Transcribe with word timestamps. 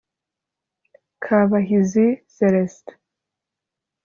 Kabahizi 1.23 2.07
Célestin 2.35 2.97